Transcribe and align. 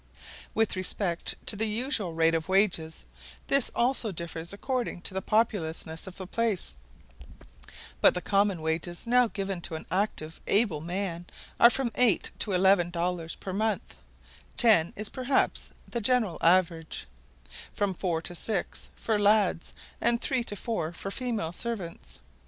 With 0.55 0.75
respect 0.75 1.35
to 1.45 1.55
the 1.55 1.67
usual 1.67 2.15
rate 2.15 2.33
of 2.33 2.49
wages, 2.49 3.03
this 3.49 3.69
also 3.75 4.11
differs 4.11 4.51
according 4.51 5.01
to 5.01 5.13
the 5.13 5.21
populousness 5.21 6.07
of 6.07 6.17
the 6.17 6.25
place: 6.25 6.75
but 8.01 8.15
the 8.15 8.19
common 8.21 8.63
wages 8.63 9.05
now 9.05 9.27
given 9.27 9.61
to 9.61 9.75
an 9.75 9.85
active 9.91 10.41
able 10.47 10.81
man 10.81 11.27
are 11.59 11.69
from 11.69 11.91
eight 11.93 12.31
to 12.39 12.51
eleven 12.53 12.89
dollars 12.89 13.35
per 13.35 13.53
month; 13.53 13.97
ten 14.57 14.91
is 14.95 15.07
perhaps 15.09 15.69
the 15.87 16.01
general 16.01 16.39
average; 16.41 17.05
from 17.71 17.93
four 17.93 18.23
to 18.23 18.33
six 18.33 18.89
for 18.95 19.19
lads, 19.19 19.71
and 20.01 20.19
three 20.19 20.43
and 20.49 20.57
four 20.57 20.91
for 20.93 21.11
female 21.11 21.53
servants. 21.53 22.19